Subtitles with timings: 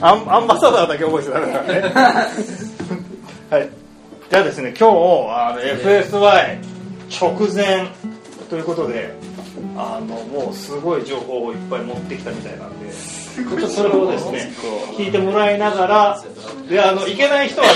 [0.00, 1.80] アンアンバサダーだけ覚えてたからね。
[3.50, 3.68] はい。
[4.30, 4.94] じゃあですね今日
[5.30, 6.58] あの FSY
[7.10, 7.88] 直前
[8.50, 9.14] ということで
[9.74, 14.52] あのもうすごい情報をいっぱい持ってきたみたいなんでちょっとそれをですね
[14.98, 16.22] 聞いてもらいながら
[16.68, 17.72] であの行けない人はね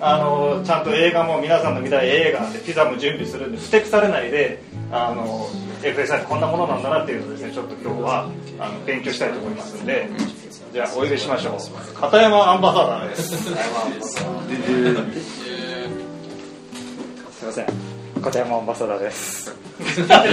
[0.00, 4.62] あのちゃんと映画も皆さんの見たい映画でピザも準備するんでふてくされないで
[4.92, 5.48] あの
[5.82, 10.08] FSI ってこんなものなんだなっていうのをですねちょっと今日はあの勉強したいと思いますんで
[10.74, 11.58] じゃあお呼びしましょう
[11.94, 13.54] 片山アンバサダーですすい
[17.46, 17.66] ません
[18.20, 19.54] 片山アンバサダーです
[20.10, 20.24] カ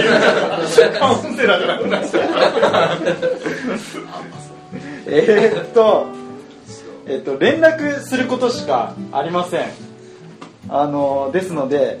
[1.12, 2.22] ウンセラーじゃなくなっちゃ
[5.06, 6.08] えーっと、
[7.06, 9.68] えっと、連絡することしかありません。
[10.68, 12.00] あの、ですので、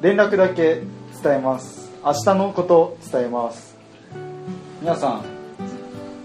[0.00, 0.82] 連絡だけ
[1.22, 1.90] 伝えます。
[2.04, 3.76] 明日のこと伝えます。
[4.82, 5.33] 皆さん、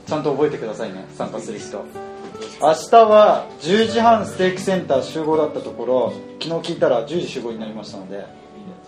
[0.10, 1.86] ちゃんと覚えてくださいね、参加する人。
[2.60, 8.26] 明日は10時半ステーキセンター集合だったところ、昨日聞いたら10時集合になりましたので、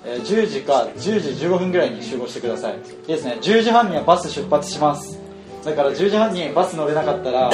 [0.03, 2.73] えー10時か10時15分ぐらいに集合してください。
[2.73, 5.19] いいですね、10時半にはバス出発します。
[5.63, 7.51] だから10時半にバス乗れなかったら、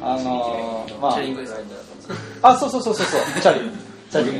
[0.00, 3.60] あのー、まあ、あ、そうそうそうそうそう、チャリ。
[4.12, 4.30] チャリ。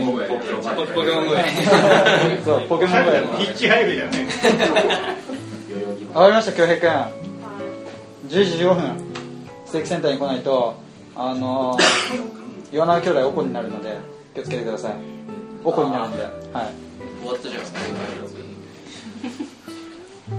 [0.95, 1.45] ポケモン GO や
[2.45, 4.29] そう、ポケモン GO やるの ヒッチハイクじゃね
[6.15, 7.18] わかりました、京平君。
[8.29, 9.05] 10時15分、
[9.67, 10.75] ステーキセンターに来ないと、
[11.17, 13.97] あのー、岩永兄弟おこになるので、
[14.35, 14.93] 気をつけてください。
[15.65, 16.33] おこになるんで、はい。
[17.23, 17.63] 終わったじゃん。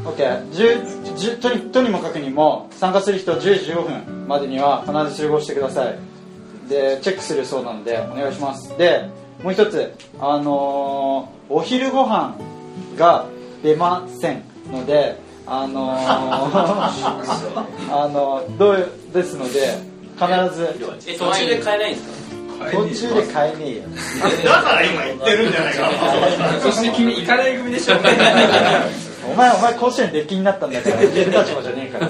[0.05, 5.97] OK 10 10とにとにもかくにも参加する人10時15分までには必ず集合してください。
[6.69, 8.77] でチェックするそうなのでお願いします。
[8.77, 9.09] で
[9.43, 12.35] もう一つあのーお昼ご飯
[12.95, 13.25] が
[13.63, 15.17] 出ませんので
[15.49, 16.03] あのー
[17.91, 19.77] あのどうですので
[20.19, 20.75] 必ず
[21.07, 22.19] え途中で買えないんですか？
[22.71, 23.83] 途中で買えねえよ。
[24.43, 25.81] だから今言ってるんじゃないか
[26.53, 26.59] な。
[26.61, 27.95] そして君行かない組でしょ。
[29.31, 32.09] お前お前甲子園出禁になったんだから言える立場じゃねえから。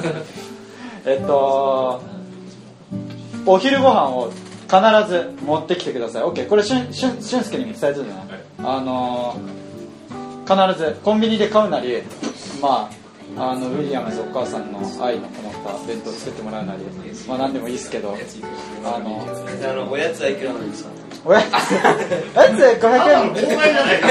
[1.05, 2.01] えっと
[3.45, 4.31] お昼ご飯を
[4.67, 4.77] 必
[5.09, 6.23] ず持ってきてください。
[6.23, 8.13] OK これしゅんしゅん俊介にも伝えてるね、
[8.63, 9.59] あのー
[10.71, 12.01] 必ずコンビニで買うなり
[12.59, 12.98] まあ
[13.37, 16.83] あのウィリアムズお母さんの愛のこもった弁当を作ってもらうなり
[17.27, 18.15] まあ何でもいいですけど
[18.83, 19.25] あの
[19.69, 20.09] あのおや？
[20.13, 20.89] つはいくらなんですか
[21.25, 21.59] おやつおや
[22.49, 24.07] つ500円妨害じゃないか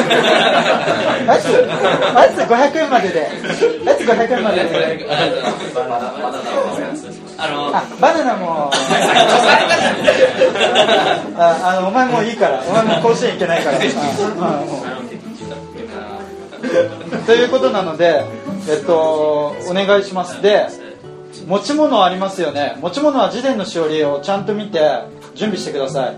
[1.27, 1.51] おやつお
[2.19, 3.29] やつ500円までで
[3.83, 5.07] おやつ500円までで
[7.39, 8.71] あのあバナナも
[11.37, 13.85] ああのお前もういいからお前もう甲子園行けないからと
[17.35, 18.25] いうことなので
[18.67, 20.41] えっとお願いします。
[20.43, 20.67] で
[21.47, 22.77] 持ち物ありますよね。
[22.81, 24.81] 持ち物は事前のしおりをちゃんと見て
[25.35, 26.17] 準備してください。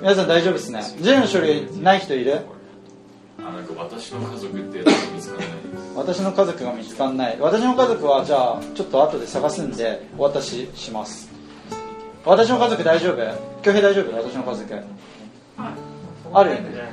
[0.00, 0.82] 皆さん大丈夫ですね。
[1.00, 2.40] 事前のしおりない人いる？
[3.38, 5.48] あなんか私の家族ってやつが見つからない
[5.96, 7.38] 私の家族が見つかんない。
[7.40, 11.30] 私の家族はじゃあちょっと後で探すんでお渡しします。
[12.24, 13.16] 私の家族大丈夫？
[13.62, 14.16] 恭平大丈夫？
[14.16, 14.74] 私の家族。
[16.32, 16.92] あるよね。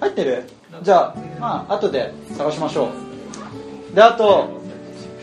[0.00, 0.44] 入ってる？
[0.82, 3.07] じゃあまあ後で探しましょう
[3.94, 4.60] であと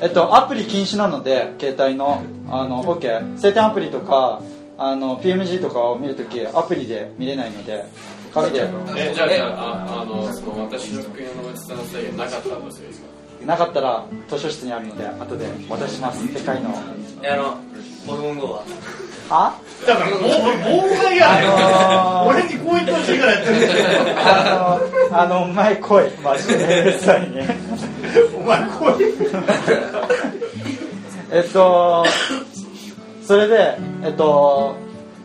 [0.02, 4.42] えっとアプリ禁止なので携帯のあの OK 晴天アプリとか
[4.78, 7.86] あの PMG とかを見るときアプリで見れないので
[8.34, 8.68] 紙で。
[8.98, 12.90] えじゃあじゃあああのその私の国の伝え制限なかったんですよ
[13.46, 16.34] なかったら図書室にあるので後でお渡しします。
[16.34, 16.72] でかいの。
[17.22, 17.58] えあの
[18.06, 18.64] ポケモン GO は？
[19.30, 19.59] あ？
[19.86, 23.68] だからもう妨害やねん、あのー俺にこう言ってほしいからやってるんだ
[24.12, 24.80] よあ
[25.12, 27.58] の、あの、お前来い、マジで、うるさいね。
[28.35, 29.06] お前来い
[31.32, 32.05] えっと、
[33.26, 34.76] それで、えっと、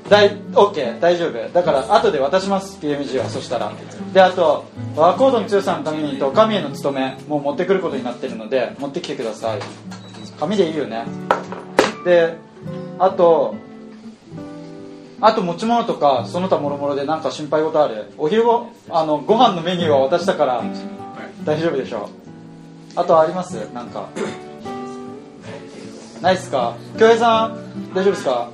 [0.08, 1.48] 大、OK、大丈夫。
[1.52, 3.72] だから、後で渡します、PMG は、そしたら。
[4.12, 4.64] で、あと、
[4.96, 9.60] ワーコードの強さのためにと、神への務め、もう持ってくることになってるので、持ってきてください。
[10.38, 11.04] 紙でいいよね。
[12.04, 12.34] で、
[12.98, 13.54] あと、
[15.20, 18.12] あと持ち物とかその他もろもろで何か心配事ある。
[18.16, 20.64] お昼ごあのご飯のメニューは渡したから
[21.44, 22.08] 大丈夫でしょ
[22.96, 23.00] う。
[23.00, 23.54] あとあります？
[23.72, 24.08] なんか。
[26.20, 26.76] ないっすか？
[26.98, 28.50] 京平さん大丈夫ですか？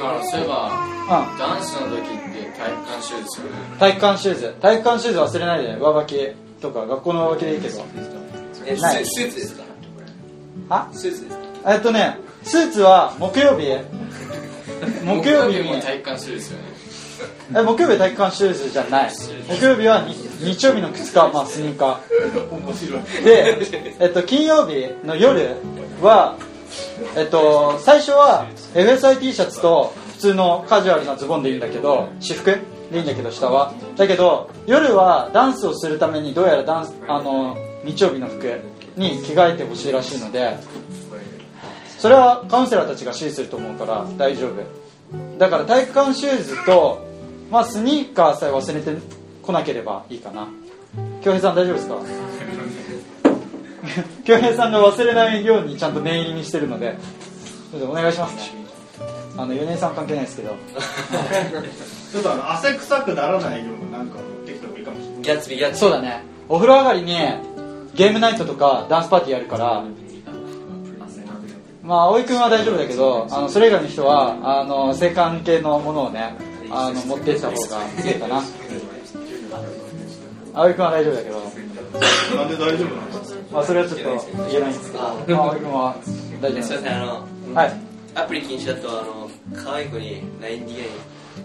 [0.00, 0.70] あそういえば
[1.04, 1.38] うん。
[1.38, 3.28] 男子の時って体育館シューズ。
[3.78, 4.54] 体育館シューズ。
[4.60, 5.74] 体育館シューズ忘れないで。
[5.74, 7.84] 上履きとか学校の上履きでいいけど。
[8.66, 9.06] えない。
[9.06, 9.64] スーツですか？
[10.70, 11.72] あスーツですか？
[11.74, 13.66] えっとねスーツは木曜日
[15.02, 16.64] 木曜日にも体育館シューズですよね。
[17.54, 19.10] え木曜日は体育館シューズじゃない。
[19.48, 23.24] 木曜日はに日曜日の靴か、まあ、スニーカー。
[23.24, 23.58] で、
[24.00, 25.56] えっと、金曜日の夜
[26.00, 26.36] は
[27.16, 32.46] えっと最初は FSIT シャツと普通のカジュアルなズボンでいいんだけど私服
[32.90, 33.74] でいいんだけど下は。
[33.96, 38.60] だけど夜はダンスをするためにどうやらダンスあの日曜日の服
[38.96, 40.56] に着替えてほしいらしいので
[41.98, 44.83] それはカウンセラーたちが指示すると思うから大丈夫
[45.38, 47.04] だから体育館シューズと、
[47.50, 48.96] まあ、スニーカーさえ忘れて
[49.42, 50.48] こなければいいかな。
[51.22, 51.96] 京平さん大丈夫ですか？
[54.24, 56.96] 京平さんが忘れないようにちゃんと念入りにしてるので
[57.88, 58.34] お願いします。
[58.36, 58.64] ね
[59.36, 60.50] あの4年さん関係ないですけど。
[62.12, 65.22] ちょっとあの汗臭くならないようななんか持ってきた方がいいかもしれない。
[65.22, 66.22] ギャッツビーギャッツそうだね。
[66.48, 67.16] お風呂上がりに
[67.94, 69.82] ゲームナイトとかダンスパーティーやるから
[71.84, 76.34] まあ葵君は大丈夫だけどあのそれ以外の人はあの性関係のものをね
[76.70, 78.42] あの持っていった方がいいかな。
[80.54, 81.64] 葵君は大丈夫だけど。
[82.36, 85.96] なんで大丈夫なんですかまあそれはちょっと言えないんですけど、まあ、葵君は
[86.40, 87.72] 大丈夫ですすいませんあのはい。
[88.16, 90.88] アプリ禁止だとあの可愛い子に LINEDA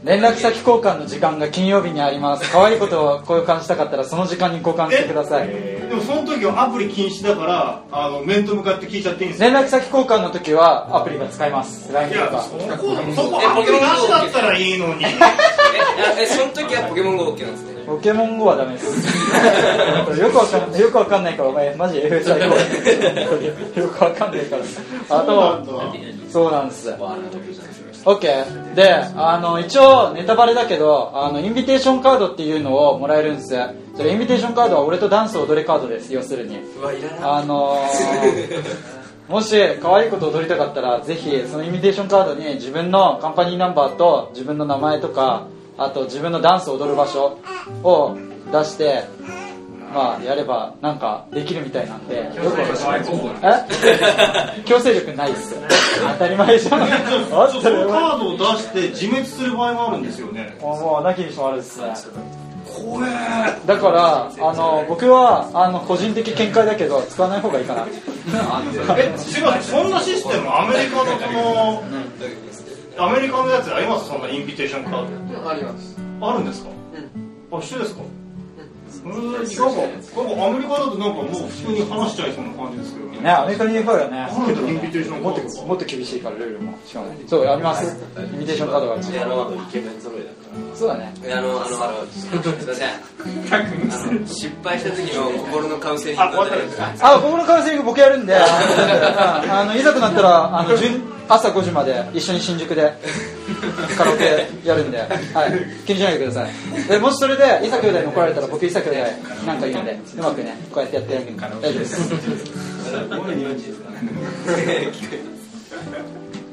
[0.03, 2.50] 連絡先交換の時間が金曜日にあります。
[2.51, 5.47] 可愛いことを交換したかったらその時間に交換してください。
[5.50, 9.45] でもその時はアプリ禁止だからあの面と向かって聞いちゃっていいんですか？
[9.45, 11.91] 連絡先交換の時はアプリが使えます。
[11.91, 12.21] LINE とか。
[12.21, 12.59] いやそこ
[13.15, 15.06] そこアプリなしだったらいいのに。
[16.18, 17.83] えその時はポケモン GO OK なんですね。
[17.85, 18.85] ポケモン GO はダメです。
[20.21, 22.39] よくわかんよくわかんないからお前マジ FSI
[23.80, 24.63] よくわかんないから。
[25.18, 25.59] あとは
[26.31, 26.89] そうなんです
[28.05, 33.55] OK であの一応ネタバレだけどあのインビテーションカードっていうのをもらえるんです。
[33.95, 36.57] それインビテーションカードは俺とダンスを踊れカードです要するに。
[36.57, 37.19] うわいらない。
[37.21, 38.89] あのー
[39.29, 45.45] もし可愛いこと踊りたかったらぜひそのインビテーションカードに自分のカンパニーナンバーと自分の名前とか
[45.77, 47.37] あと自分のダンスを踊る場所
[47.83, 48.17] を
[48.51, 49.03] 出して
[49.94, 52.30] まあやればなんかできるみたいなんで。
[54.65, 55.56] 強制力ない っす
[56.13, 56.81] 当たり前じゃん。
[56.83, 60.56] あそったらのカードを出して自滅する場合もあるんですよね。
[60.62, 61.94] もうなきにしもあるっすね。
[62.71, 63.12] 怖え。
[63.65, 67.85] だからあの僕はあの個人的見解だけど使わない方がいいかな。
[68.97, 71.81] え違うそんなシステムアメリカのこ
[72.97, 74.07] のアメリカのやつあります？
[74.09, 75.50] そんなインビテーションカード。
[75.50, 75.97] あります。
[76.21, 76.69] あるんですか？
[77.53, 78.01] あ一緒ですか？
[78.01, 78.19] うん
[79.03, 79.15] なん。
[79.15, 83.19] かなんかアメリカだとなんかもう普通に話しちゃいそうな感じですけどね。
[83.19, 84.17] ねアメリカに行くよね。
[84.19, 86.77] あるんだインビテーションカもっともっと厳しいからルールも。
[86.85, 87.07] しかも。
[87.27, 87.45] そう。
[87.45, 89.51] ありますイミテーションカードがであの
[90.75, 91.13] そうだね。
[91.31, 92.85] あのあのあのすいませ
[94.17, 96.93] ん失敗した時の心のカウンセリングあ終わったんですか。
[97.01, 98.35] あここのカウンセリング僕やるんで。
[98.35, 102.91] あのいざとなったらあの順朝5時まで一緒に新宿で
[103.95, 105.07] カラオケやるんで、はい、
[105.85, 106.51] 気にしないでください。
[106.87, 108.99] でもしそれで伊佐兄弟に怒られたら僕伊佐兄弟
[109.45, 112.13] なんか言うんでうまくねこうやってやって大丈夫です。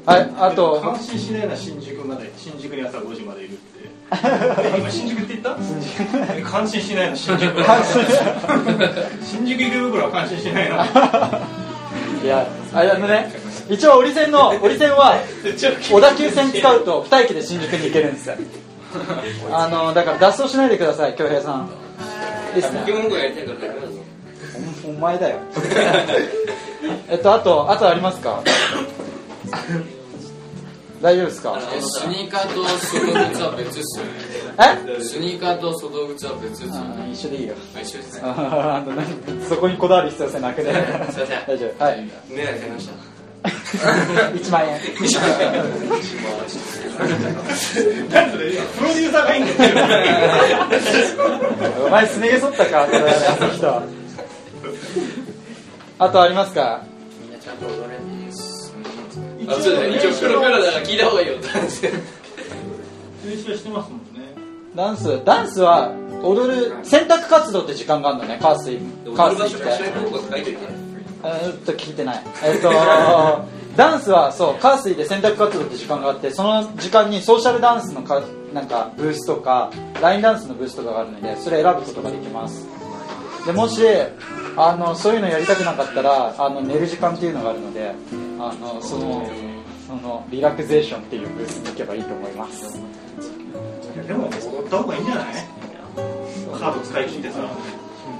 [0.05, 0.95] はいあと。
[1.01, 3.89] しないな新宿まで新宿に朝5時までいるって。
[4.09, 5.57] え今新宿って言った？
[6.37, 7.51] え感心しないな新宿。
[9.25, 10.85] 新宿池袋は感心しないな
[12.23, 13.29] いやあれあのね
[13.69, 15.15] 一応折り線の 折り線は
[15.89, 18.27] 小田急線使うと2駅で新宿に行けるんです。
[18.29, 18.35] よ
[19.51, 21.69] あのだから脱走しないでください恭平さん。
[22.55, 22.81] いいっすね
[24.85, 25.37] おお前だよ。
[27.09, 28.41] えっとあとあとありますか？
[31.01, 31.59] 大丈夫ですか？
[31.77, 34.11] えスニーカーと外靴は別っすよね。
[34.99, 35.03] え？
[35.03, 37.03] スニーカーと外靴は別っすよね。
[37.05, 37.53] あ一緒でいいよ。
[37.75, 38.21] あ一緒ですね。
[39.47, 40.73] そこにこだわる必要性なくね。
[41.11, 41.43] すいません。
[41.47, 41.83] 大丈夫。
[41.83, 42.09] はい。
[42.29, 42.93] メガネ買いました
[43.47, 44.79] 1万円。
[46.97, 49.57] 何それプロデューサーがいいんだよ
[51.85, 53.83] お前すね毛剃ったかこれあの人
[55.99, 56.83] あとありますか
[57.21, 57.97] みんなちゃんと踊れ
[59.47, 61.91] 一応プロペラだから聞いた方がいいよって話で
[63.25, 64.33] 練習してますもんね
[64.75, 65.91] ダンスダンスは
[66.23, 68.79] 踊る選択活動って時間があるのねカースイ
[69.15, 70.57] カースイって
[71.23, 72.23] うっと聞いてない。
[72.43, 72.71] えっと
[73.77, 78.21] ダンスはそうカースイで選択活動って時間があってその時間にソーシャルダンスのか
[78.51, 79.69] なんかブースとか
[80.01, 82.65] ラインダンスのブースとかがあるのでそれ選ぶことができます。
[83.45, 83.81] でもし
[84.55, 87.93] あのそういうのやりたくなかったらあの寝る時間っていうのがあるので
[88.39, 89.27] あのその
[89.87, 92.79] そのリラクゼーションっていうブースに行けばいいと思います。
[94.07, 94.29] でも踊
[94.65, 95.25] った方がいいんじゃない？
[96.59, 97.39] カード使い切ってさ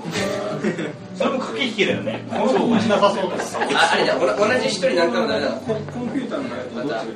[1.18, 2.24] それも駆け引きだよね。
[2.30, 3.48] この子落ちなさそうだし。
[3.50, 5.78] さああれ同じ一人なんかもダメだコン
[6.10, 7.08] ピューターのやつどっちがいい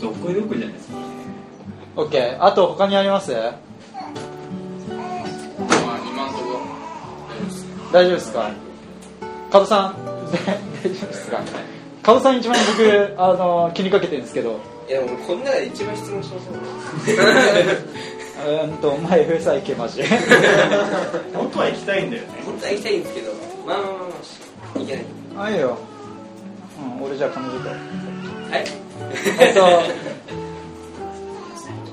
[0.00, 0.94] どっこいどっこいじゃないですか。
[1.96, 3.32] OK あと他にあります？
[3.32, 3.50] まあ
[6.10, 6.60] 今んとこ
[7.32, 8.50] 大丈夫ですね大丈夫ですか？
[9.50, 9.94] 加藤さん。
[10.82, 11.40] 大丈夫ですか。
[12.02, 14.58] 加藤さん一番僕あの気にかけてるんですけど。
[14.88, 16.56] いやもうこの中で一番質問しましょう
[18.38, 20.08] うーんとお前 FSI 行けマジで
[21.34, 22.28] 本当は行きたいんだよね。
[22.44, 23.32] 本当は行きたいんですけど
[23.66, 24.06] まあまあまあま
[24.76, 25.04] あいけない
[25.36, 25.78] あいいよ、
[26.98, 27.78] うん、俺じゃあ彼女とはい
[29.40, 29.60] えっと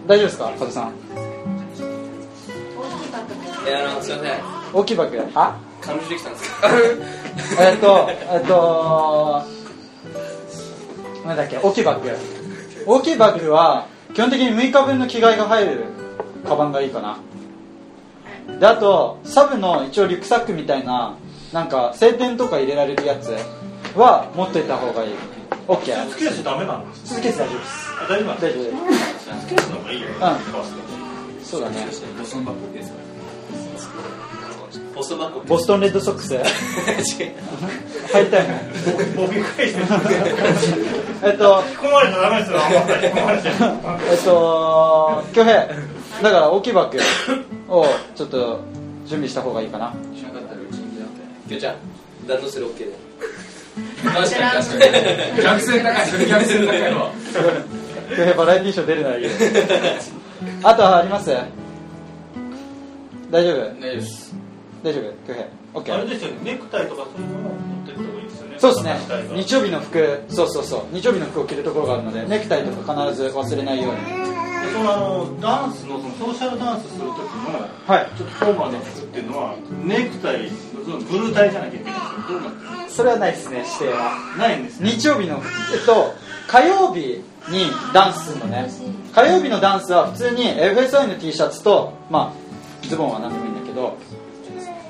[0.08, 0.94] 大丈夫ですか加藤さん
[3.66, 4.40] いやあのすいません
[4.74, 6.70] 大きいバッグあ彼女できたんですか
[7.60, 9.44] えっとえっと
[11.26, 12.12] なんだっけ大きいバッグ
[12.86, 15.86] 大きいバッグは基本的に6日分の着替えが入る
[16.46, 17.18] カバンがいいかな。
[18.60, 21.16] であとサブの一応リュックサックみたいな
[21.52, 23.36] なんか晴天とか入れられるやつ
[23.96, 25.12] は持っといた方がいい。
[25.68, 27.92] OK スーツケースダメなの続けて大丈夫です。
[28.00, 29.26] あ大丈夫なん大です丈夫です。
[29.26, 30.12] スーツケースの方がいいよん。
[30.20, 30.74] カワス
[31.50, 31.76] そうだね。
[32.20, 32.98] ボストンバッグですか？
[34.96, 36.34] ポストバッグボストンレッドソックス？
[36.36, 36.42] 違う。
[38.14, 38.56] 入りたいの
[39.16, 39.82] ボビー返して
[41.24, 42.58] えっと引き込まれちゃダメですよ。
[42.64, 43.64] 引き込まれちゃう。
[44.12, 45.68] えっと恭平
[46.22, 47.00] だから大きいバッグ
[47.76, 48.60] をちょっと
[49.06, 49.94] 準備した方がいいかな。
[50.16, 51.06] しなかったらうちに来な
[51.50, 51.76] きょちゃん
[52.28, 52.86] ランドセル OK で
[54.04, 54.86] 確かに確か
[55.36, 56.28] に逆線高い。
[56.28, 56.82] 逆線高い。
[56.94, 57.12] わ
[58.38, 59.22] バラエティーショー出るならい。
[59.22, 59.24] い。
[59.24, 59.30] よ
[60.64, 61.30] あとはあります
[63.32, 64.34] 大丈夫大丈夫です
[64.84, 65.04] 大丈夫
[65.74, 67.26] 恭平あれですよねネクタイとかそうい。
[67.26, 68.22] うものを持ってった方がい。
[68.22, 68.24] い。
[68.24, 68.98] ですよねそうですね
[69.44, 73.82] 日曜日の服そうそうそう日曜日の服を着るところがあるのでネクタイとか必ず忘れない。
[73.84, 74.12] ようにで
[74.72, 78.08] そのあのダンスのそのソーシャルダンスする時のはい。
[78.18, 80.50] ちょっとフォーマルな服っていうのはネクタイ
[80.84, 81.94] そのブルータイじゃなきゃいけない。
[81.94, 84.36] んですよどうなってるそれはないですね指定は。
[84.38, 84.90] ないんですね。
[84.92, 85.42] 日曜日の
[85.74, 86.14] えっと
[86.48, 88.70] 火曜日にダンスするのね。
[89.14, 92.34] 火曜日のダンスは普通に FSI の T シャツとま
[92.84, 93.98] あズボンは何でもいいんだけど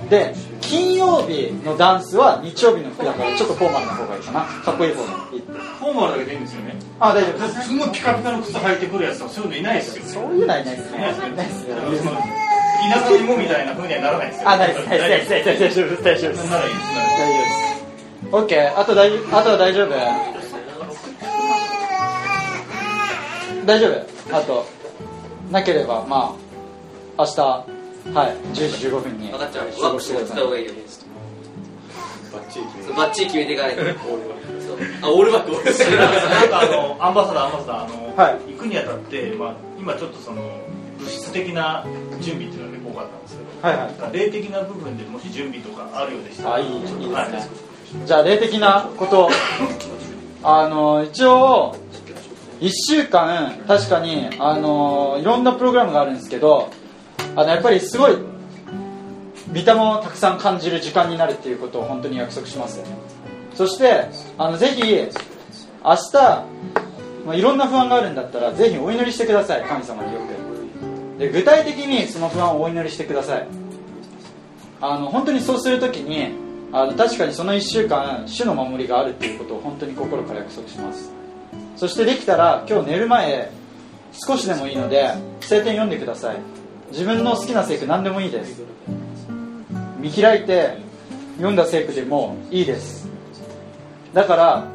[0.10, 4.42] で金曜日のダンスは日曜日の服だからちょっとフォーマルな方がいいかな。
[4.46, 5.42] かっこいい方がいい。
[5.42, 6.76] フォーマルだけでいいんですよね。
[7.00, 7.48] あ大丈夫。
[7.48, 10.10] ですすごいピカピカの靴履いてくるやつとかそういうのいないですよね。
[10.10, 11.30] そういうのはいないですねいないですよ。
[11.30, 14.50] ないですよその田舎の芋みたいな風にはならないですよ。
[14.50, 14.90] あないです。
[14.90, 17.66] 大丈夫です大丈夫です大丈夫ですならいいですならいい大丈夫です
[18.32, 19.90] オッケーあと大あとは大丈夫。
[23.66, 24.36] 大丈夫。
[24.36, 24.66] あと
[25.52, 26.36] なければま
[27.18, 27.75] あ明日
[28.14, 29.72] はい10時15分に分かっちゃう。
[29.72, 30.36] 集合してください。
[30.36, 30.74] 使った方がいいよ
[32.34, 33.82] バッチリ決めバッチリ決めていかないと。
[35.02, 36.30] あオールバックオールバック。
[36.30, 38.54] なんかあのアンバサダーアンバサダーあの、はい。
[38.54, 40.42] 行くにあたって、まあ、今ちょっとその
[41.00, 41.86] 物質的な
[42.22, 44.18] 準備っていうのが結構多かったんですけど、はいはい。
[44.18, 47.08] 霊的な部分でもし準備とかあるようでしたらあいいいいですね。
[47.14, 47.28] はい。
[48.06, 49.30] じゃあ霊的なこと。
[50.48, 51.76] あの一応
[52.62, 56.70] 1週間確かにあのいろんなプログラムがあるんですけど
[57.36, 58.18] あのやっぱりすごい
[59.51, 62.82] 見た目をたくさん感じる時間になるっていうことを本当に約束します
[63.54, 64.82] そしてあのぜひ
[65.86, 66.13] 明日、
[67.25, 69.63] まあ、いろんな不安があるんだったらぜひお祈りしてください。
[69.63, 70.36] 神様によく
[71.20, 73.48] で具体的にその不安をお祈りしてください。
[74.82, 76.32] あの本当にそうするときに
[76.74, 81.12] あの確かにその1週間主の守りがあるっていうことを本当に心から約束します。
[81.77, 83.51] そしてできたら今日寝る前
[84.12, 86.38] 少しでもいいので聖典読んでください。
[86.92, 88.62] 自分の好きな聖句何でもいいです。
[90.00, 90.77] 見開いて
[91.38, 93.08] 読んだ聖句でもいいです。
[94.13, 94.68] だから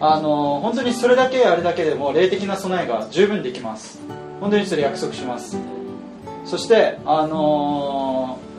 [0.00, 4.00] あの本当にそれだけやるだけでも霊的な備えが十分できます。
[4.40, 5.56] 本当にそれ約束します。
[6.44, 8.52] そしてあのー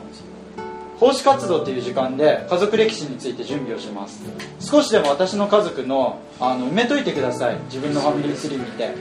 [1.00, 4.22] 奉仕活動という時間で家族歴史について準備をします。
[4.60, 7.58] 少しでも私の家族のあの埋めといてください。
[7.64, 8.94] 自分のファミリーツリー見て。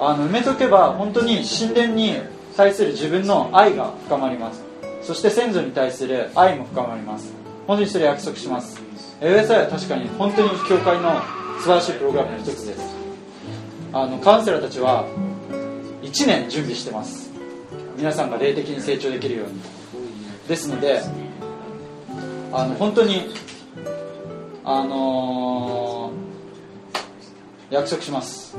[0.00, 2.16] あの埋めとけば本当に神殿に
[2.56, 4.62] 対する自分の愛が深まります。
[5.02, 7.32] そして先祖に対する愛も深まります。
[7.66, 8.80] 本当にそれ約束します。
[9.20, 11.20] ASI は確かに本当に教会の
[11.58, 12.96] 素晴らしいプログラムの一つです。
[13.92, 15.06] あのカウンセラーたちは
[16.02, 17.30] 1年準備してます。
[17.96, 19.60] 皆さんが霊的に成長できるように。
[20.48, 21.00] ですので
[22.52, 23.34] あの本当に
[24.64, 25.76] あのー
[27.68, 28.56] 約束します。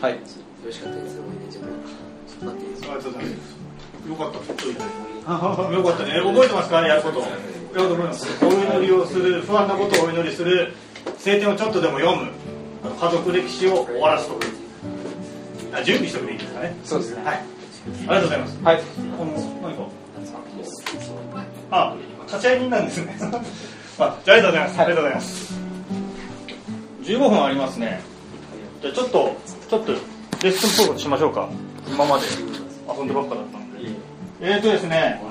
[0.00, 0.18] はい。
[0.64, 1.18] 嬉しかったです。
[1.18, 2.64] 思い出ちょっと待って。
[2.64, 3.52] いいですかありがとうございます
[4.08, 4.36] よかった。
[5.72, 6.10] よかったね。
[6.20, 6.80] 覚えてますか？
[6.86, 7.18] やること。
[7.20, 7.34] よかっ
[7.72, 8.44] たと思います。
[8.44, 10.72] お祈りをする不安なことをお祈りする
[11.18, 12.30] 聖典をちょっとでも読む。
[13.00, 14.34] 家族歴史を終わらすと
[15.72, 16.74] あ準備しておくでいいですかね。
[16.84, 17.22] そうですね。
[17.24, 17.36] はい。
[17.36, 17.40] あ
[18.00, 18.58] りがとうございます。
[18.62, 18.82] はい。
[19.18, 19.82] この何か？
[21.70, 23.16] あ立ち会い人なんですね。
[23.98, 25.54] あじゃあありがとうございます、ありがとうございます。
[27.04, 28.00] 15分ありますね。
[28.80, 29.36] じゃあちょっと
[29.68, 29.92] ちょっと
[30.42, 31.48] レッスンっぽいことしましょうか。
[31.86, 32.24] 今まで。
[32.26, 33.58] 遊んでばっかだった。
[33.58, 33.78] んで
[34.40, 35.22] えーとですね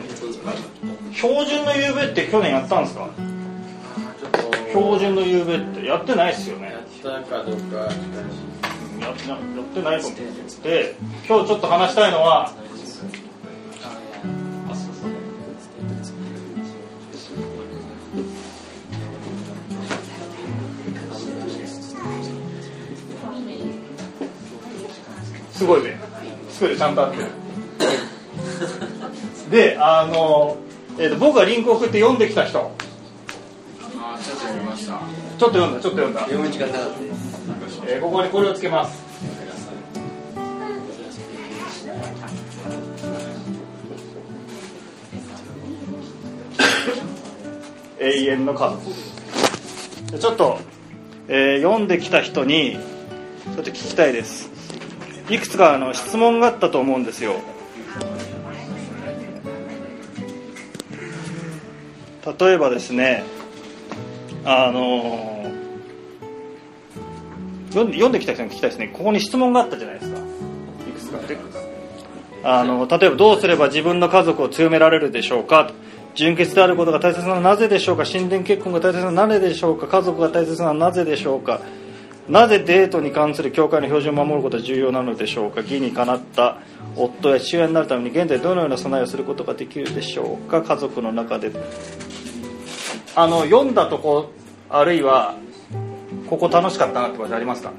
[1.13, 3.09] 標準の UV って去年やったんですか？
[4.69, 5.85] 標準の夕べって。
[5.85, 6.71] やってないっすよね。
[6.71, 6.83] やっ
[7.27, 10.19] たかどうかやってないと思っ
[10.61, 10.95] て。
[11.27, 12.53] 今日ちょっと話したいのは
[25.61, 25.99] すごいね。
[26.49, 27.25] すごいねちゃんと合ってる。
[29.51, 30.57] であの、
[30.97, 32.59] えーと僕がリンク送って読んできた人。
[32.59, 34.93] あーちょっと見ました。
[35.37, 36.97] ちょっと読んだちょっと読んだ、読む時間なかった
[37.91, 38.99] えーここにこれをつけます。
[47.99, 48.83] 永遠の家族
[50.11, 50.57] でちょっと、
[51.27, 52.79] えー読んできた人に
[53.55, 54.49] ちょっと聞きたいです
[55.31, 57.35] いくつかあの質問があったと思うんですよ。
[62.39, 63.23] 例えばですね
[64.45, 65.41] あのー
[67.69, 68.89] 読んで読んできた人に聞きたいですね。
[68.89, 70.19] ここに質問があったじゃないですか。
[70.19, 70.21] い
[70.91, 71.37] くつかで
[72.43, 75.71] あの例えばどうすれば自分の家族を強められるでしょうか。
[76.13, 78.03] 純潔であることが大切なのはなぜでしょうか。
[78.03, 79.87] 神殿結婚が大切なのはなぜでしょうか。
[79.87, 81.61] 家族が大切なのはなぜでしょうか
[82.29, 85.61] なぜデートに関する教会の標準を守ることが重要なのでしょうか？
[85.61, 86.57] 義にかなった
[86.95, 90.61] 夫や父親になるために現在どのような備えをすることができるでしょうか？
[90.61, 91.51] 家族の中で。
[93.15, 94.31] あの読んだとこ
[94.69, 95.35] あるいは
[96.29, 97.73] ここ楽しかったなって場所ありますか？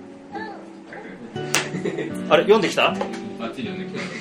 [2.28, 2.90] あれ読んできた？
[2.90, 2.96] バ
[3.46, 4.12] ッチリ読んできた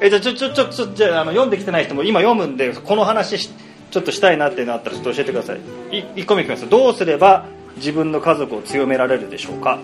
[0.00, 5.58] えじゃあちょちょちょちょじゃあの読んできてない人も今読むんでこの話ちょっとしたいなっていうのあったらちょっと教えてください。
[5.92, 6.68] い1個目いきます。
[6.68, 7.46] どうすれば
[7.76, 9.80] 自分の家族を強められるでしょうか？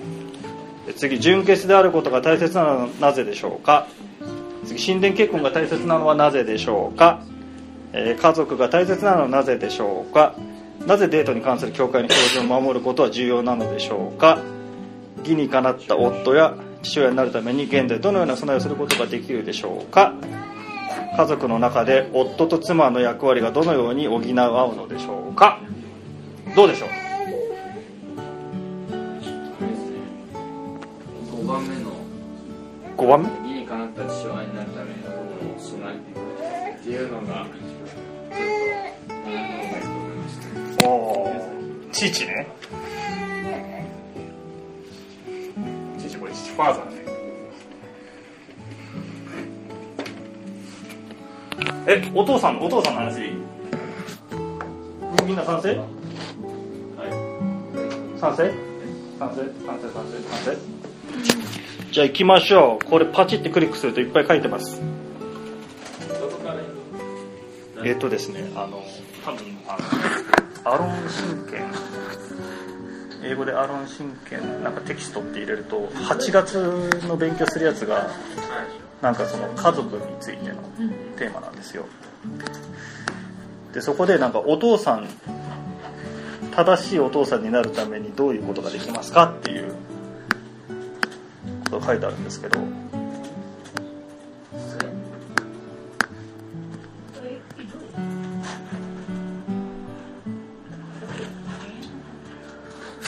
[0.97, 3.87] 次純潔であることが大切なのはなぜでしょうか？
[4.67, 7.23] 次神殿結婚が大切なのはなぜでしょうか、
[7.93, 10.35] えー家族が大切なのはなぜでしょうか？
[10.87, 14.41] なぜデートに関する教会の標準を守ることは重要なのでしょうか？
[15.19, 20.15] 義にかなった夫や父親になるために現在どのような備えをすることができるでしょうか？
[21.17, 25.61] 家族の中で夫と妻の役割がどのように補うのでしょうか？
[26.57, 26.89] どうでしょう？
[31.61, 31.91] 番目の。
[32.97, 33.29] 5番目？
[33.51, 34.97] 義にかなった父親になるための
[35.59, 37.91] 備えっていうのがちょっと
[39.09, 40.35] 学んだ方がいいと思いまし
[40.79, 41.91] たおー。
[41.93, 42.47] 父ね。
[45.99, 47.01] 父これ父ファーザーね。
[51.87, 53.21] えお父さんお父さんの話。
[55.23, 55.77] みみんな賛成？
[55.77, 55.85] は
[58.17, 58.19] い。
[58.19, 58.51] 賛成？
[59.19, 60.80] 賛成賛成賛成賛成
[61.91, 62.85] じゃあ行きましょう。
[62.85, 64.81] これパチってクリックするといっぱい書いてます。
[67.85, 68.85] えっ、とですねあの
[69.25, 69.77] 多分あ
[70.65, 71.65] の アロン神剣
[73.25, 76.55] 英語でアロン神剣なんかテキストって入れると8月
[77.09, 78.11] の勉強するやつが
[79.01, 80.57] なんかその家族についての
[81.17, 81.87] テーマなんですよ。
[83.73, 85.09] でそこでなんかお父さん
[86.55, 89.73] 正しいお父さんになるためにどういうことができますかっていう
[91.71, 92.59] ことが書いてあるんですけど。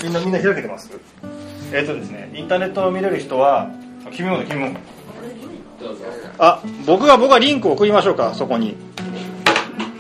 [0.03, 0.90] みんなみんな開けてます？
[1.72, 3.70] えっ、とですねインターネットを見れる人は
[4.11, 4.77] 君もだ君も。
[6.38, 8.77] あ僕が僕がリンクを送りましょうかそこに。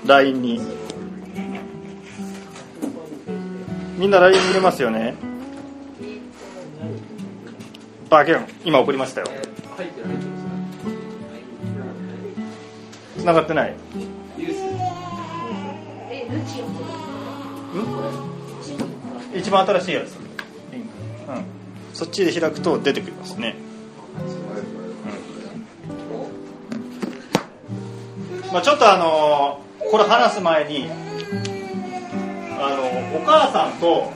[0.06, 0.60] LINE に。
[3.96, 5.14] みんな LINE 見れますよね。
[8.12, 9.26] バケン今送りましたよ。
[9.26, 10.32] 入ってる入ってる
[13.16, 13.74] 繋がってない
[19.34, 20.18] 一番新しいやつ。
[20.18, 21.44] うん、
[21.94, 23.56] そっちで開くと出てくりますね、
[28.42, 28.52] うん。
[28.52, 30.88] まあ、ちょっとあのーこれ話す前に
[32.58, 34.10] あのお母さんと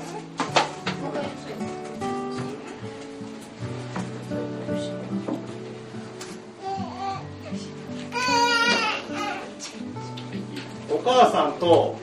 [11.16, 11.96] 母さんと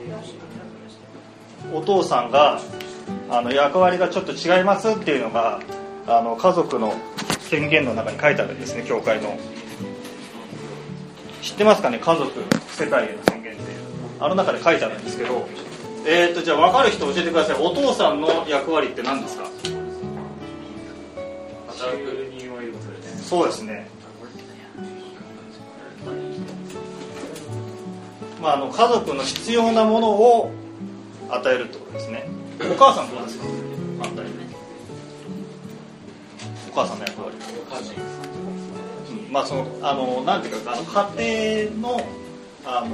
[1.73, 2.59] お父さんが
[3.29, 5.61] あの役割がちょっと違いますっていうのが
[6.07, 6.93] あの家族の
[7.39, 9.37] 宣言の中に書いてあるんですね教会の。
[11.41, 12.31] 知ってますかね家族
[12.69, 13.61] 世帯への宣言って
[14.19, 15.47] あの中で書いてあるんですけど。
[16.05, 17.55] えー、とじゃあ分かる人教えてください。
[17.61, 19.45] お父さんの役割って何ですか？
[23.21, 23.87] そうですね
[28.43, 30.51] まあ、あの家族の必要なものを
[31.29, 32.27] 与えるってことですね。
[32.59, 33.45] お母さんどうですか？
[34.01, 34.31] 反対に。
[36.69, 37.37] お母さんの役割。
[37.37, 42.05] うんまあそのあのなんていうかあの家庭の
[42.65, 42.89] あの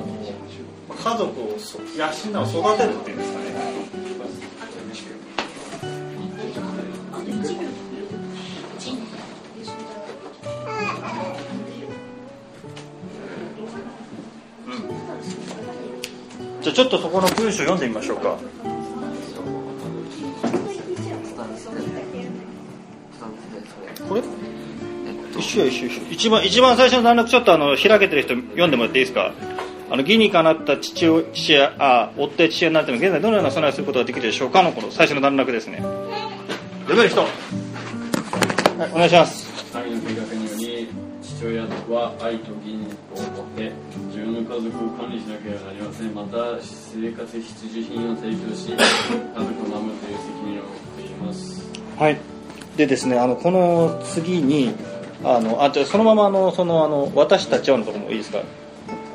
[0.87, 1.85] まあ家族をそ養う
[2.47, 3.45] 育てるっていうんですかね
[16.79, 18.37] ちょっとそこの文章読んでみましょうか。
[24.07, 24.21] これ？
[25.37, 26.01] 一緒や一緒一緒。
[26.09, 29.33] 一番一番最初の段落ちょっとあの開けてる人読んでもらっていいですか？
[29.91, 35.83] あの義にかなった父親父親あ追って父親になっても現在どのような備えをすることができるでしょうかのこの最初の段落ですね。
[36.83, 37.19] 読める人。
[37.19, 37.29] はい
[38.93, 39.73] お願いします。
[39.73, 40.87] 神の計画により
[41.21, 42.73] 父親は愛と義
[43.15, 43.69] を持って
[44.41, 46.15] の家族を管理しなければなりません。
[46.15, 51.69] また生活必需品を提供し家族を守るという責任を負っています。
[51.97, 52.17] はい。
[52.77, 54.73] でですねあのこの次に
[55.23, 58.41] あのあじゃあそのままあのそのあの私たちはのところもいいですか？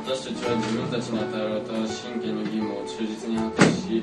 [0.07, 4.03] 私たちは自分たちに与えられた神経の義務を忠実に果たし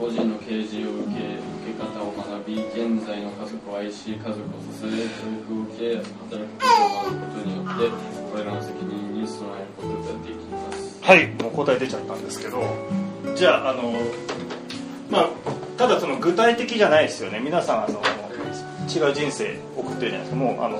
[0.00, 4.34] 個人の啓示を受け受け方を学び現在の家族を愛し家族を
[4.66, 7.86] 支え教育を受け働くことを学ぶことによって
[8.32, 10.98] これらの責任に備えることができます。
[11.02, 12.62] はいもう答え出ちゃったんですけど。
[13.36, 13.92] じゃああの
[15.10, 15.28] まあ
[15.76, 17.40] ただその具体的じゃないですよね。
[17.40, 18.02] 皆さんあの
[18.88, 20.36] 違う人生送ってるじゃないですか。
[20.36, 20.78] もうあの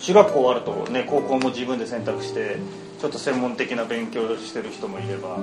[0.00, 2.56] 中学校終わるとね高校も自分で選択して
[3.00, 5.38] ちょっと専門的な勉強してる人もいれば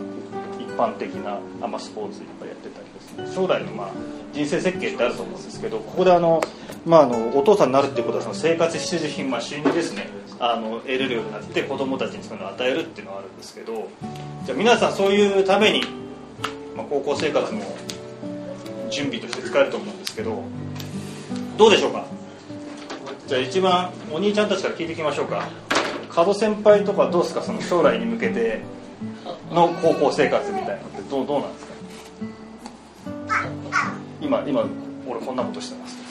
[0.59, 3.35] 一般的なあんまスポーツいっぱいやってたりですね。
[3.35, 3.87] 将来のまあ
[4.33, 6.41] 人生設計ってあると思うんですけどここであの、
[6.85, 10.07] まあ、あのお父さんになるっていうことはその生活必需品、まあ、収入ですね。
[10.39, 13.89] あの得れるようになって子供たちにそういうのを与えるっていうのはあるんですけど
[14.45, 15.81] じゃあ皆さんそういうために、
[16.75, 17.61] まあ、高校生活も
[18.91, 20.43] 準備として使えると思うんですけど
[21.57, 22.05] どうでしょうか？
[23.27, 25.47] じゃあ一番お兄ちゃんたちから聞いていきましょうか。
[26.15, 27.41] 門先輩とかどうですか？
[27.41, 28.59] その将来に向けて
[29.51, 31.73] の高校生活みたいなのってどうどうなんですか？
[34.21, 34.65] 今今
[35.07, 36.04] 俺こんなことしてます。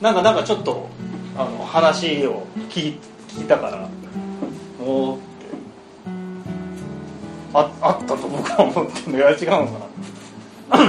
[0.00, 0.88] なんかなんかちょっと
[1.36, 3.88] あの話を聞聞いたから
[4.80, 5.24] おーって
[7.52, 9.88] ああったと僕は思ってるのいや違うのか
[10.70, 10.80] な。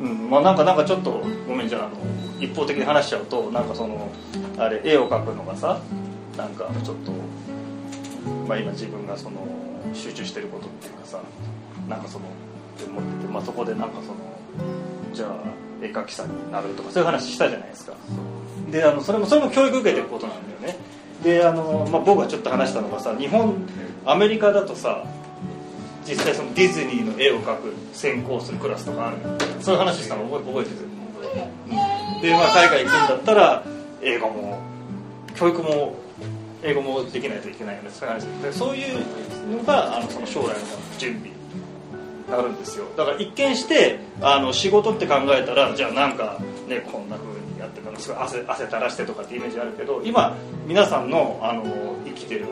[0.00, 0.30] うん。
[0.30, 1.90] まあなんかなんかちょっとごめんじゃあの
[2.40, 4.10] 一方的に話しちゃうとなんかその
[4.58, 5.80] あれ絵を描くのがさ
[6.36, 7.12] なんかちょっと
[8.48, 9.46] まあ今自分がその
[9.94, 11.20] 集中してることっていうかさ
[11.88, 12.28] なんかそのっ
[12.76, 14.14] て思ってて、まあ、そこでなんかその
[15.12, 17.94] じゃあ絵描きさんになるとかそういう話したじゃないですか。
[18.70, 20.78] であのそれもそれも教育受けてることなんだよね。
[21.22, 23.54] であの、まあ、僕がちょっと話したのがさ日本
[24.04, 25.04] アメリカだとさ
[26.06, 29.16] 実際そのディズニーの絵を描く専攻するクラスとかある
[29.60, 30.92] そういう話したの覚え覚えてる、うん
[32.22, 33.64] で、まあ、海外行くんだったら
[34.00, 34.62] 英語も
[35.34, 35.94] 教育も
[36.62, 37.90] 英語もできないといけないよね。
[37.90, 38.24] そういう話。
[38.42, 40.54] でそういうのがあのその将来の
[40.98, 41.30] 準備
[42.32, 42.86] になるんですよ。
[42.96, 51.64] だから一見してあの仕事って考えたらじゃあなんかねこんな風にやってたらすごい汗垂らしてとかってイメージあるけど今皆さんのあの
[52.04, 52.46] 生きてる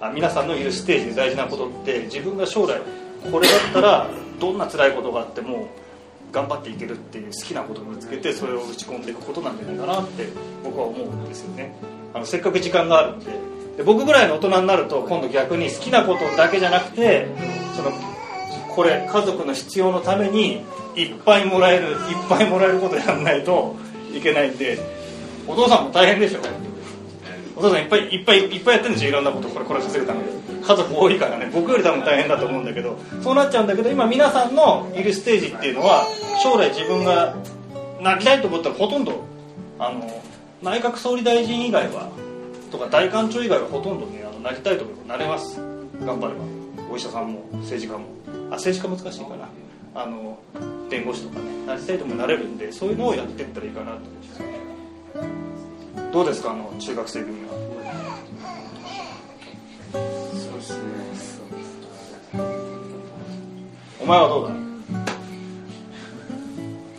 [0.00, 2.80] あ皆さんのいるステージで大事なことって自分が将来
[3.30, 5.68] これだったらどんな辛いことがあっても
[6.32, 10.26] 頑張っていけるっていう好きなことを見つけてそれを打ち込んでいくことなんじゃないかなって
[10.64, 11.74] 僕は思うんですよね。
[12.12, 13.54] あのせっかく時間があるんで。
[13.76, 17.26] で僕ぐらいの大人になると今度逆に好きなことだけじゃなくて
[17.74, 17.90] その
[18.74, 20.62] これ家族の必要のために
[20.96, 21.96] いっぱいもらえるいっ
[22.28, 23.76] ぱいもらえることやらないと
[24.12, 24.78] いけないんで
[25.46, 26.40] お父さんも大変でしょ。
[27.56, 30.24] お父さんいっぱいいっぱいいっぱいやってるんですよいろんなことこれこれさせるために。
[30.60, 31.50] 家族多いからね。
[31.52, 36.06] 僕より多分大変だと思うんだけどそうなっちゃうんだけど今皆さんのいるステージっていうのは
[36.42, 37.36] 将来自分が
[38.00, 39.24] なりたいと思ったらほとんど
[39.78, 40.22] あの
[40.62, 42.10] 内閣総理大臣以外は
[42.72, 45.60] とか大官庁以外はほとんどねあのなりたいと思えばなれます。
[46.04, 46.40] 頑張れば。
[46.90, 48.13] お医者さんも政治家も。
[48.54, 49.48] 政治家難しいかな。
[49.96, 50.38] あの
[50.90, 54.40] 弁護士とかねなりたいともなれるんでそういうのをやっていったらいいかなと思うんです
[56.12, 57.54] どうですかあの中学生組は？
[59.92, 59.98] そ
[60.50, 60.84] うですね。
[64.02, 64.54] お前はどうだ？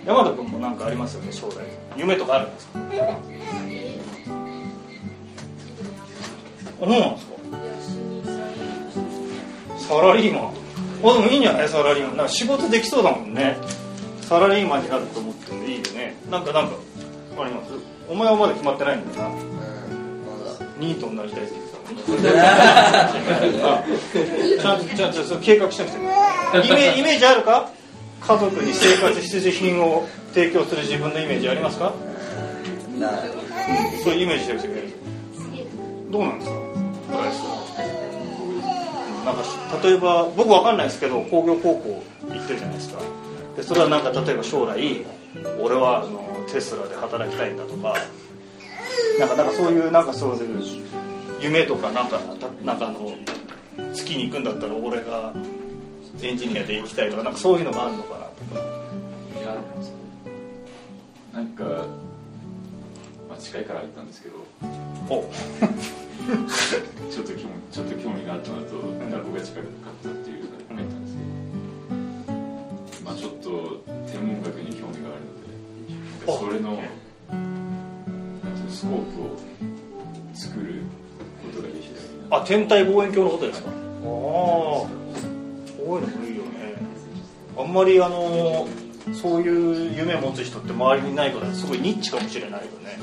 [0.05, 1.55] 山田君も何かありますよね将来。
[1.97, 2.79] 夢とかあるんですか？
[6.81, 7.33] あそうなんですか。
[9.77, 10.53] サラリーマン
[11.11, 11.69] あでもいいんじゃない？
[11.69, 12.17] サラリーマン。
[12.17, 13.57] なんか仕事できそうだもんね。
[14.21, 16.15] サラリーマンになると思ってんでいいよね。
[16.29, 16.75] なんかなんか
[17.39, 17.71] あります？
[18.09, 19.35] お前はまだ決まってないんだよな。
[20.79, 22.41] ニートになりたいって言ってた
[24.61, 26.67] ちゃんとちゃんとそう計画してなくて。
[26.67, 27.69] イメイメージあるか？
[28.21, 31.93] 家族に生活必需品を提供する自分のイメージありますか？
[34.03, 34.73] そういうイメージしてる人る。
[36.09, 37.54] どうなんですか？
[39.25, 39.43] なんか
[39.83, 43.01] 例えば僕わかんないですけど工業高校行ってるじゃないですか。
[43.57, 45.05] でそれはなんか例えば将来
[45.59, 47.95] 俺はあのテスラで働きたいんだとか
[49.19, 50.83] なんかなんかそういうなんかそういう
[51.41, 53.13] 夢とかなんかたなんかあの
[53.93, 55.33] 月に行くんだったら俺が
[56.21, 58.75] エンジニアで行きたいとかなんかそういうのがあるのかなとか
[61.33, 61.63] なんか、
[63.27, 64.35] まあ、近いから言ったんですけど。
[65.09, 65.29] お
[67.11, 68.75] ちょっと興味ちょっと興味があったのと
[69.11, 71.15] 学校が近かったっていうのが言ったんです
[72.25, 72.35] けど、
[73.05, 75.35] まあ、ちょっと天文学に興味があるの
[76.25, 79.37] でそれのなんていうのスコープを
[80.33, 80.81] 作る
[81.43, 83.69] ことができたらいいなあ天体望遠鏡のことですか？
[83.69, 84.87] ああこ
[85.79, 86.49] ういうのもいいよね。
[87.57, 88.67] あんまりあの
[89.13, 92.97] そういう夢を持つ人って周りにいないからすごいニッチかもしれないよね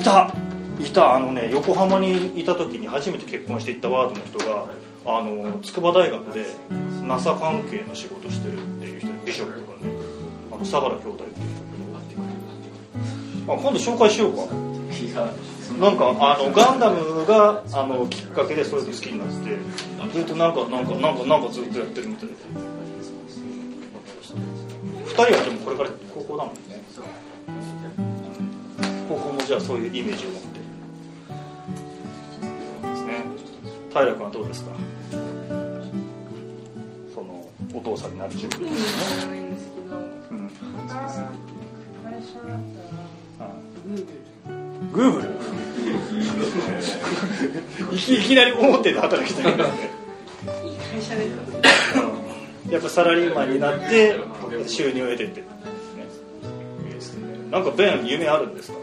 [0.00, 0.32] いた。
[0.80, 1.14] いた。
[1.14, 4.66] あのね横浜にいた時に初めて結婚していったワードの人が
[5.04, 6.46] あの筑波大学で
[7.02, 9.94] NASA 関係の仕事してるっていう人でビショップがね。
[10.52, 11.48] あの相良兄弟っていう
[13.44, 14.46] 人あ今度紹介しようか。
[15.78, 22.34] なんかあのガンダムがあのきっかけでそういうの好きになってずっとなんかなんかなんかなんかずっとやってるみたいで。
[25.04, 26.60] 2人はでもこれから高校だもんね
[29.48, 30.58] じゃあそういうイメージを持って。
[30.58, 30.64] で
[32.96, 33.24] すね
[33.90, 34.72] 平君はどうですか
[37.14, 39.38] そのお父さんになる準備ですね
[40.30, 40.50] うん
[44.92, 45.28] グーグル。
[47.96, 49.52] いきいきなり思ってて働きたい
[52.70, 54.20] やっぱサラリーマンになって
[54.66, 55.42] 収入を得てって、
[57.50, 58.78] なんかベン夢あるんですか？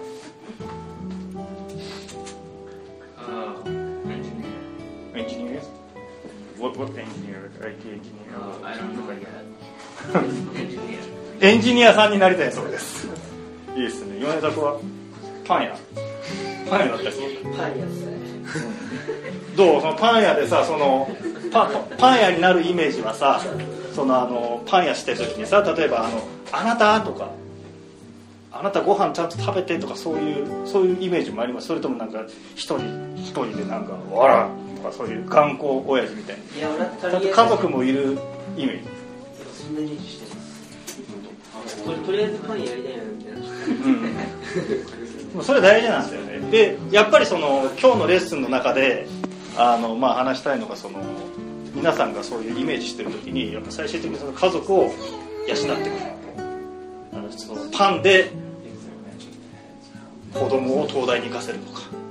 [6.78, 7.52] What, engineer?
[7.62, 8.36] IT engineer?
[8.36, 9.46] Uh, I don't know yet.
[11.42, 13.08] エンジニアさんになりたいそうです。
[13.76, 14.20] いいですね。
[14.20, 14.80] 米田君は？
[15.46, 15.78] パン屋？
[16.70, 18.18] パン屋だったりするパン屋ですね。
[19.56, 19.82] どう？
[19.82, 21.10] そのパン屋でさその
[21.52, 23.42] パパン屋になるイメージはさ
[23.94, 27.32] そのあのパン屋してる時にさ例えばあの「あなた」とか
[28.52, 31.68] 「あなたご飯ちゃんと食べて」とかそういうそういうイメージもあります。
[31.68, 32.24] それともなんか
[32.56, 38.18] 一人一人でなんか「わら」とかそういう頑固親父みたいないや俺はちゃんと家族もいる
[38.58, 38.90] イメージ。
[39.66, 40.42] そんなイメージしてま
[41.68, 43.34] すととりあえずパンやりたいなみたい
[45.38, 45.44] な。
[45.44, 46.52] それ大事なんですよね。
[46.52, 49.08] でやっぱりその今日のレッスンの中で
[49.58, 51.00] あの、まあ、話したいのがその
[51.74, 55.66] 皆さんがそういうイメージしてる時にやっぱ最終的にその家族を養っていく
[57.14, 58.32] あのそのパンで
[60.34, 61.82] 子供を東大に行かせるとか。
[61.92, 62.05] あ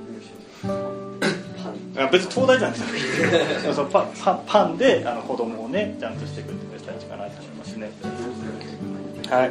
[2.10, 7.90] 別に東大じゃなくて そのパパンパンであの子供をねちゃんとしていくっていうのが大事かなと思いますね。
[9.30, 9.50] はい。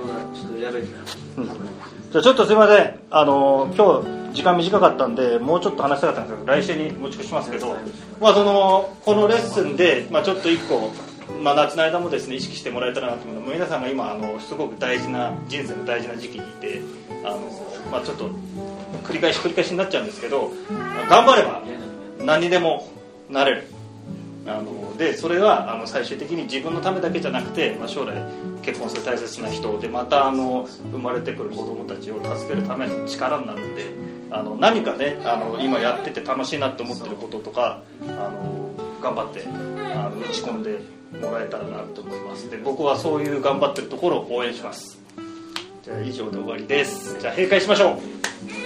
[2.11, 2.99] じゃあちょっとすいません。
[3.09, 7.75] あの今日時間短かったんでもうちょっと話したかったんですけど来週に持ち越しますけど、
[8.19, 10.91] まあ、そのこのレッスンで、まあ、ちょっと一個、
[11.41, 16.81] まあ、夏の間もですね意識してもらえたらなと思うのは皆さんが今あのすごく大事な人生の大事な時期にいて
[17.23, 17.39] あの、
[17.91, 18.29] まあ、ちょっと
[19.03, 20.51] 繰り返し繰り返しになっちゃうんですけど
[21.09, 21.61] 頑張れば
[22.23, 22.89] 何にでも
[23.29, 23.67] なれる。
[24.45, 28.13] あのでそれはあの最終的に自分のためだけじゃなくて、まあ、将来
[28.61, 33.85] 結婚する大切な人でまたあの生まれてくる子供たちを助けるための力になるんで
[34.31, 40.81] あの何かねあの今やってて楽しいなって思ってることとかあの頑張ってあの打ち込んで
[41.21, 42.49] もらえたらなと思います。
[42.49, 44.99] で僕はそういう頑張ってるところを応援します。
[45.83, 47.17] じゃあ以上で終わりです。
[47.19, 48.62] じゃあ閉会しましょう。